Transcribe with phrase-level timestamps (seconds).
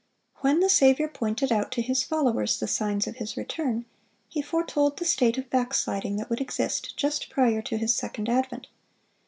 [0.37, 3.85] When the Saviour pointed out to His followers the signs of His return,
[4.27, 8.65] He foretold the state of backsliding that would exist just prior to His second advent.